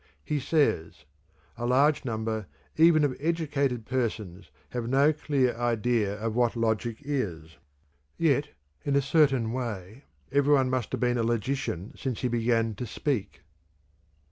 He 0.25 0.39
says: 0.39 1.05
"A 1.57 1.67
large 1.67 2.05
number 2.05 2.47
even 2.75 3.03
of 3.03 3.15
educated 3.19 3.85
persons 3.85 4.49
have 4.71 4.89
no 4.89 5.13
clear 5.13 5.53
idea 5.55 6.15
of 6.19 6.33
what 6.35 6.55
logic 6.55 6.97
is. 7.01 7.57
Yet, 8.17 8.49
in 8.83 8.95
a 8.95 9.01
certain 9.03 9.51
way, 9.53 10.05
every 10.31 10.55
one 10.55 10.71
must 10.71 10.91
have 10.93 11.01
been 11.01 11.19
a 11.19 11.23
logician 11.23 11.93
since 11.95 12.21
he 12.21 12.29
began 12.29 12.73
to 12.77 12.87
speak." 12.87 13.41